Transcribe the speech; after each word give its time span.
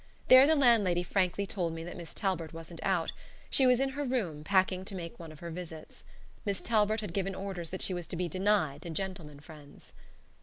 There 0.29 0.47
the 0.47 0.55
landlady 0.55 1.03
frankly 1.03 1.45
told 1.45 1.73
me 1.73 1.83
that 1.83 1.95
Miss 1.95 2.15
Talbert 2.15 2.53
wasn't 2.53 2.79
out. 2.81 3.11
She 3.51 3.67
was 3.67 3.79
in 3.79 3.89
her 3.89 4.03
room 4.03 4.43
packing 4.43 4.83
to 4.85 4.95
make 4.95 5.19
one 5.19 5.31
of 5.31 5.41
her 5.41 5.51
visits. 5.51 6.03
Miss 6.43 6.59
Talbert 6.59 7.01
had 7.01 7.13
given 7.13 7.35
orders 7.35 7.69
that 7.69 7.83
she 7.83 7.93
was 7.93 8.07
to 8.07 8.15
be 8.15 8.27
denied 8.27 8.81
to 8.81 8.89
gentlemen 8.89 9.39
friends. 9.41 9.93